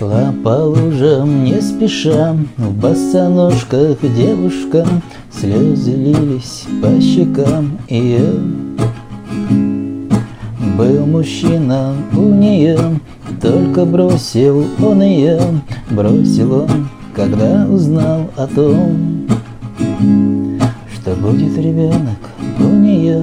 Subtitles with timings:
[0.00, 4.86] Шла по лужам не спеша, в босоножках девушка,
[5.30, 8.32] Слезы лились по щекам ее.
[10.78, 12.78] Был мужчина у нее,
[13.42, 15.38] только бросил он ее,
[15.90, 19.26] Бросил он, когда узнал о том,
[20.94, 22.20] Что будет ребенок
[22.58, 23.22] у нее,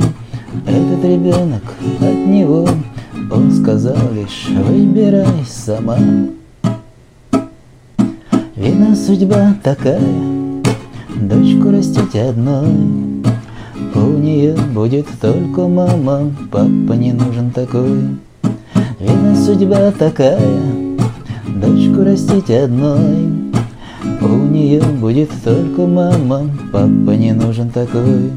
[0.68, 1.64] этот ребенок
[2.00, 2.70] от него.
[3.32, 5.98] Он сказал лишь, выбирай сама.
[8.68, 10.02] Видно, судьба такая,
[11.16, 12.68] дочку растить одной.
[13.96, 18.18] У нее будет только мама, папа не нужен такой.
[19.00, 20.42] Видно, судьба такая,
[21.48, 23.30] дочку растить одной.
[24.20, 26.42] У нее будет только мама,
[26.74, 28.34] папа не нужен такой.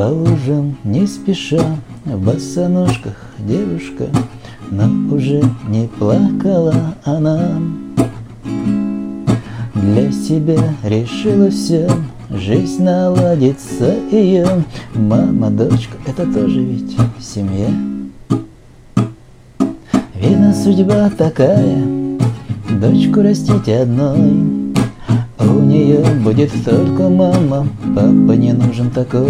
[0.00, 1.62] По лужам не спеша,
[2.06, 4.06] в босоножках девушка,
[4.70, 7.60] Но уже не плакала она.
[9.74, 11.86] Для себя решила все,
[12.30, 14.64] жизнь наладится ее.
[14.94, 17.68] Мама, дочка, это тоже ведь семья.
[20.14, 21.84] Видно, судьба такая,
[22.70, 24.32] дочку растить одной.
[25.40, 29.28] У нее будет только мама, папа не нужен такой.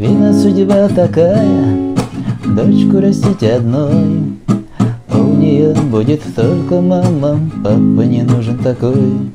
[0.00, 1.94] Видно, судьба такая,
[2.46, 4.32] дочку растить одной.
[5.12, 9.30] У нее будет только мама, папа не нужен такой.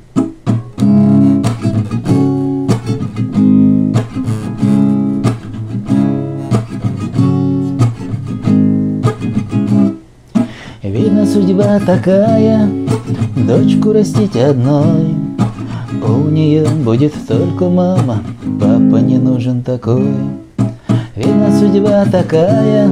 [10.82, 12.68] Видно, судьба такая,
[13.36, 15.25] дочку растить одной.
[16.36, 18.22] Нее будет только мама,
[18.60, 20.04] папа не нужен такой.
[21.16, 22.90] Видно, судьба такая,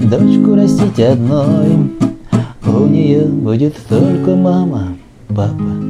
[0.00, 1.92] дочку растить одной.
[2.64, 4.94] У нее будет только мама,
[5.28, 5.89] папа.